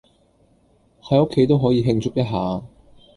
[1.03, 2.63] 喺屋企都可以慶祝一下